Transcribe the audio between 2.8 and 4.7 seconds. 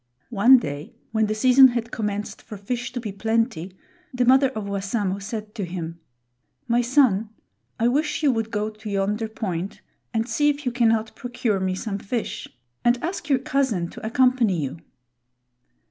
to be plenty, the mother of